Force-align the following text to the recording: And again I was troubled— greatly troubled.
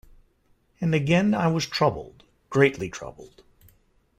And 0.79 0.95
again 0.95 1.35
I 1.35 1.45
was 1.45 1.67
troubled— 1.67 2.23
greatly 2.49 2.89
troubled. 2.89 3.43